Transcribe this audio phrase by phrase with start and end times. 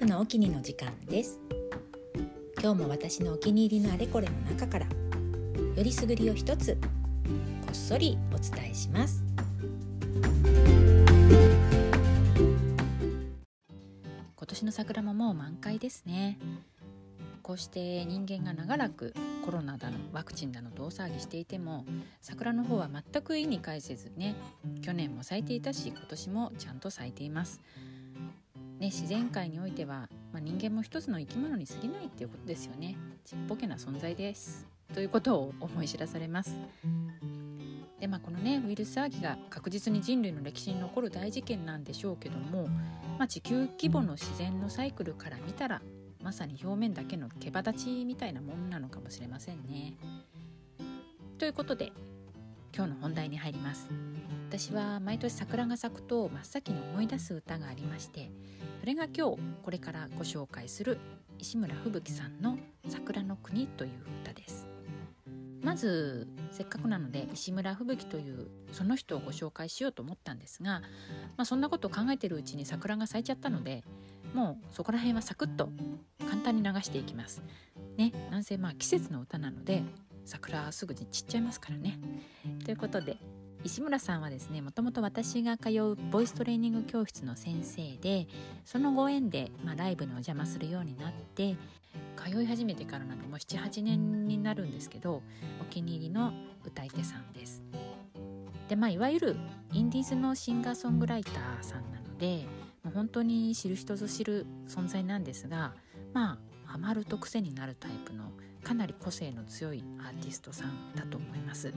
[0.00, 1.38] 婦のお気にの時間です。
[2.58, 6.78] 今日も私のお気に入りのあれこれの中からよりすぐりを一つ
[7.60, 9.22] こっそりお伝えします。
[14.36, 16.38] 今年の桜ももう満開ですね。
[17.42, 19.12] こうして人間が長らく
[19.44, 21.84] コロナだのワクチンだのと大騒ぎしていても
[22.22, 24.34] 桜の方は全く意に介せずね
[24.80, 27.60] 去年も咲いていたし今年もちゃんと咲いています。
[28.80, 32.96] ね、自然界においては、まあ、人間も一つの生き物に過ぎないっていうことですよね。
[33.26, 34.66] ちっぽけな存在です。
[34.94, 36.56] ということを思い知らされます。
[38.00, 42.68] でまあこのねウイルス騒ぎが確実に人類の歴史に残る大事件なんでしょうけども、
[43.18, 45.82] まあ、地球規模の自然のサイクルから見たら
[46.22, 49.94] まさに表面だけの毛羽立ちみたいなもんなのかもしれませんね。
[51.36, 51.92] ということで
[52.74, 53.90] 今日の本題に入ります。
[54.50, 58.32] 私は毎年桜が咲くと真っ先に思い出す歌がありまして
[58.80, 60.98] それが今日これからご紹介する
[61.38, 63.90] 石村吹雪さんの「桜の国」という
[64.24, 64.66] 歌です
[65.62, 70.80] まずせっかくなので石村吹雪というその人をご紹介しようと思ったんですが、
[71.36, 73.84] まあ、そんなことを考えてるうちに桜が咲いちゃったので
[74.34, 75.70] もうそこら辺はサクッと
[76.28, 77.40] 簡単に流していきます
[77.96, 79.84] ねなんせまあ季節の歌なので
[80.30, 81.98] 桜すぐに散っちゃいますからね
[82.64, 83.16] ということで
[83.64, 88.28] 石村さんはですねもともと私が通うボイストレーニング教室の先生で
[88.64, 91.56] そのご縁で、まあ、ライブにお邪魔するようになって
[92.16, 95.20] 通い始めてからなんかもう78年になるんですけど
[95.60, 96.32] お気に入りの
[96.64, 97.62] 歌い手さんです。
[98.68, 99.36] でまあいわゆる
[99.72, 102.46] インディーズのシンガーソングライターさんなので、
[102.84, 105.74] まあ、本当に知る人ぞ知る存在なんですが
[106.14, 108.30] まあハマると癖になるタイプの
[108.62, 111.74] かなり個性の強いアーティストさんだと思います。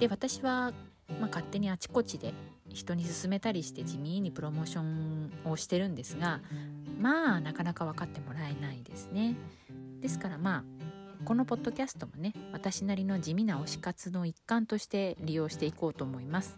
[0.00, 0.72] で私は、
[1.20, 2.32] まあ、勝手にあちこちで
[2.68, 6.40] 人に勧めたりして地味にプロモーションをしてるんですが
[7.00, 9.36] まあなかなか分かってもらえないですね。
[10.00, 10.64] ですからまあ
[11.24, 16.56] このポッドキャストもね私なりの地味な推し活の一環として利用していこうと思います。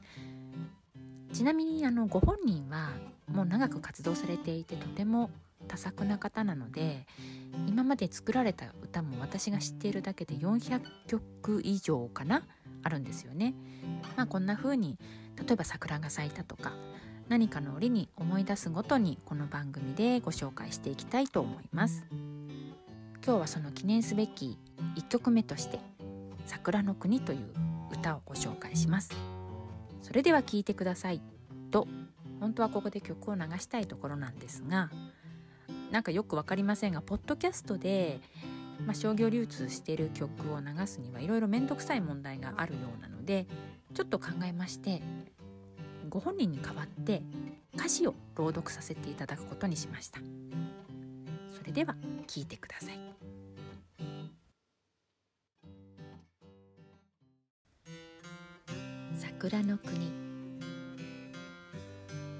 [1.32, 2.90] ちなみにあのご本人は
[3.26, 5.30] もう長く活動されていてとても
[5.68, 7.06] 多作な方なので
[7.66, 12.42] 今まで作られた歌も私が知っているだけで400曲以上かな
[12.82, 13.54] あるんですよね。
[14.16, 14.98] まあ、こんな風に
[15.36, 16.72] 例えば桜が咲いたとか
[17.28, 22.06] 何かの折に思い出すごとにこの番組でご紹介していきたいと思います。
[23.24, 24.58] 今日はその記念すべき
[24.96, 25.78] 1曲目として
[26.46, 27.52] 「桜の国」という
[27.92, 29.10] 歌をご紹介します。
[30.02, 31.20] それでは聴いてください
[31.70, 31.86] と
[32.40, 34.90] 本当はここで曲を流したいところなんですが
[35.90, 38.20] なんかよく分かりませんがポッドキャストで
[38.86, 43.46] まあ、商業流通してる曲を流すにはいろいろ面倒くさい問題があるようなので
[43.94, 45.02] ちょっと考えまして
[46.08, 47.22] ご本人に代わって
[47.74, 50.18] 歌詞を朗読させていただくことにしました。
[51.56, 51.94] それでは
[52.26, 52.98] 聴いてください。
[59.14, 60.10] 桜の国。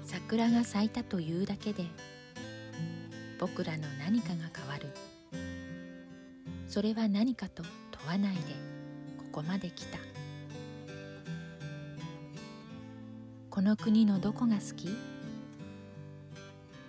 [0.03, 1.85] 桜が咲いたというだけで
[3.41, 4.87] 僕らの何かが変わる。
[6.67, 8.41] それは何かと問わないで
[9.17, 9.97] ここまで来た。
[13.49, 14.95] この国のどこが好き？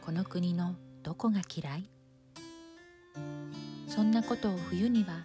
[0.05, 1.89] この国のどこが嫌い？
[3.89, 5.25] そんなことを冬には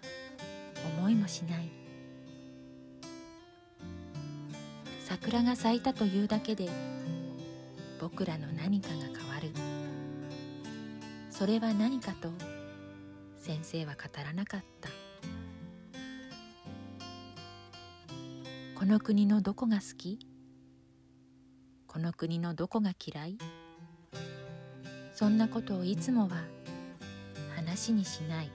[0.98, 1.70] 思いもしない。
[5.04, 6.70] 桜が咲いたというだけで
[8.00, 9.52] 僕らの何かが変わる。
[11.38, 12.30] それは何かと
[13.38, 14.90] 先生は語らなかった。
[18.74, 20.18] この国のどこが好き？
[21.86, 23.38] この国のどこが嫌い？
[25.14, 26.42] そんなことをいつもは
[27.56, 28.50] 話にしない。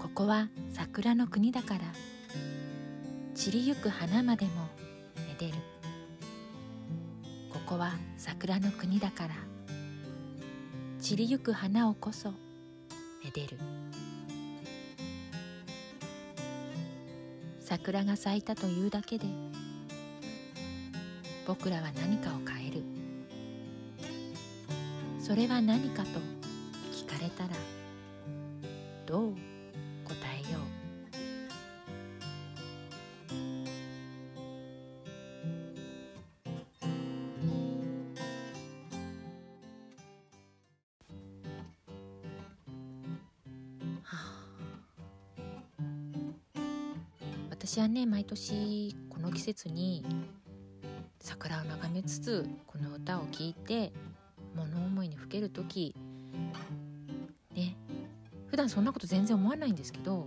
[0.00, 1.82] ここは桜の国だから
[3.36, 4.66] 散りゆく花までも
[5.28, 5.77] めでる。
[7.50, 9.34] ここは桜の国だから。
[11.00, 12.34] 散りゆく花をこそ
[13.24, 13.56] めでる。
[17.60, 19.26] 桜が咲いたというだけで
[21.46, 22.82] 僕らは何かを変える。
[25.20, 26.08] それは何かと
[26.92, 27.50] 聞かれたら
[29.06, 29.34] どう？
[47.68, 50.02] 私はね毎年この季節に
[51.20, 53.92] 桜を眺めつつこの歌を聴いて
[54.56, 55.94] 物思いにふける時
[57.54, 57.76] ね
[58.46, 60.26] 普段そんなこと全然思わないんですけど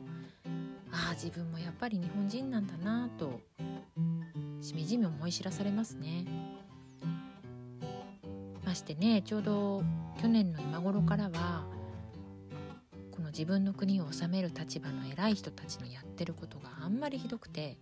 [0.91, 3.41] ああ自分もやっぱり日本人なんだなと
[4.61, 6.25] しみじみ思い知らされますね。
[8.63, 9.83] ましてねちょうど
[10.21, 11.70] 去年の今頃からは
[13.31, 17.77] 自分の国を治める立場の偉い人たちのやってることがあんまりひどくて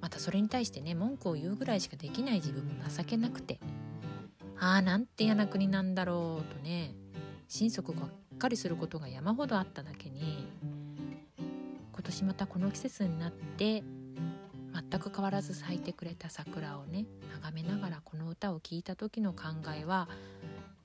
[0.00, 3.60] またそれに対してね文句を言うぐらいしかできない自分も情けなくて
[4.58, 6.94] ああなんて嫌な国なんだろうとね
[7.48, 10.48] 心底がっかりすることが山ほどあっただけに
[11.92, 13.84] 今年またこの季節になって
[14.90, 19.48] 全く変わらず咲いてくれた桜をね眺めながらこの歌を聴いた時の考
[19.78, 20.08] えは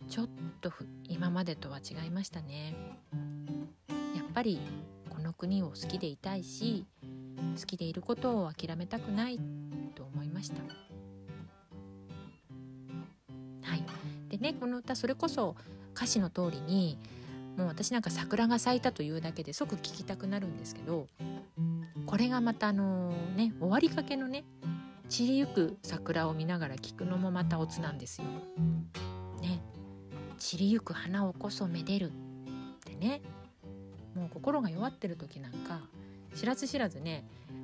[0.10, 0.30] ちょっ
[0.62, 0.72] と
[1.08, 2.76] 今までとは違いましたね。
[4.38, 4.60] やっぱり
[5.10, 6.86] この国を好きでいたいし
[7.60, 9.40] 好きでいることを諦めたくない
[9.96, 10.62] と思いました。
[13.68, 13.84] はい、
[14.30, 15.56] でねこの歌それこそ
[15.96, 17.00] 歌詞の通りに
[17.58, 21.08] もう私なんか桜が咲いたというだけで即聴きたくなるんですけど
[22.06, 24.44] これがまたあのね終わりかけのね
[25.10, 28.28] 散りゆく桜を見ながら聴くのもまたオツなんですよ。
[29.42, 29.64] ね
[30.38, 32.14] 散りゆく花をこそめでるっ
[32.86, 33.24] てね
[34.18, 35.82] もう心が弱ってる時なんか
[36.36, 37.24] 知らず知らずね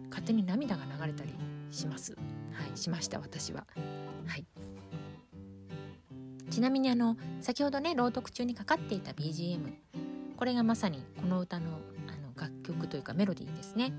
[0.10, 1.34] 勝手に涙が流れたり
[1.72, 2.14] します。
[2.14, 2.20] は
[2.72, 3.66] いしました私は。
[4.28, 4.46] はい。
[6.52, 9.60] ちなみにあの先ほどね朗読中にかかっていた BGM
[10.38, 13.92] これがまさにこの歌のあの楽曲というかメロディーですね。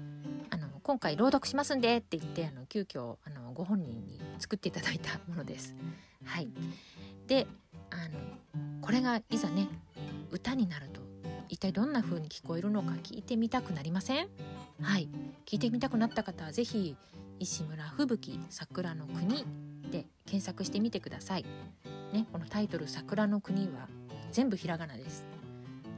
[0.50, 5.74] あの今回朗読しますんでって言ってあの急遽あのご本人に作っていただいたものです。
[6.24, 6.48] はい。
[7.26, 7.48] で
[7.90, 9.68] あのこれがいざね
[10.30, 10.93] 歌になると
[11.48, 14.28] 一体どんな風に聞こえるのか聞いてみたくなりません？
[14.80, 15.08] はい。
[15.46, 16.96] 聞いてみたくなった方は是非
[17.38, 19.44] 石村吹雪桜の国
[19.90, 21.44] で検索してみてください。
[22.12, 23.88] ねこのタイトル桜の国は
[24.32, 25.24] 全部ひらがなです。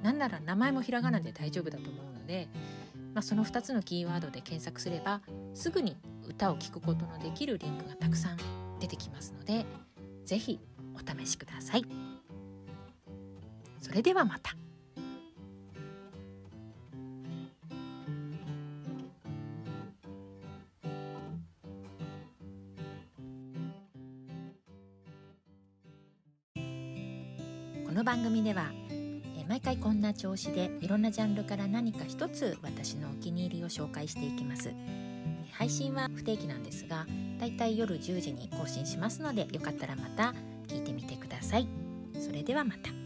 [0.03, 2.49] なんなら名前もひらがなで大丈夫だと思うので、
[3.15, 5.21] まあ、その2つのキーワードで検索すれば
[5.55, 5.97] すぐに
[6.29, 8.37] 歌を聴くことのできるリンクがたくさん
[8.79, 9.65] 出てきますので
[10.25, 10.61] 是非
[10.95, 11.85] お試しください。
[13.81, 14.57] それではまた。
[27.97, 28.73] この番組では
[29.49, 34.71] 毎回こんな調子でいろんなジャンルから何か一つ私のお気に入りを紹介していきます。
[35.51, 37.07] 配信は不定期なんですが
[37.41, 40.35] だいたい夜10時に更新しますのでよかったらまた
[40.69, 41.67] 聞いてみてください。
[42.21, 43.06] それではまた。